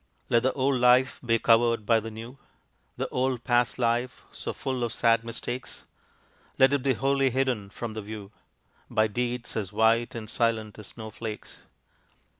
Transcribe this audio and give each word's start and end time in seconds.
Let 0.29 0.41
the 0.41 0.51
old 0.53 0.79
life 0.79 1.19
be 1.23 1.37
covered 1.37 1.85
by 1.85 1.99
the 1.99 2.09
new: 2.09 2.39
The 2.97 3.07
old 3.09 3.43
past 3.43 3.77
life 3.77 4.23
so 4.31 4.51
full 4.51 4.83
of 4.83 4.91
sad 4.91 5.23
mistakes, 5.23 5.85
Let 6.57 6.73
it 6.73 6.81
be 6.81 6.93
wholly 6.95 7.29
hidden 7.29 7.69
from 7.69 7.93
the 7.93 8.01
view 8.01 8.31
By 8.89 9.05
deeds 9.05 9.55
as 9.55 9.71
white 9.71 10.15
and 10.15 10.27
silent 10.27 10.79
as 10.79 10.87
snow 10.87 11.11
flakes. 11.11 11.67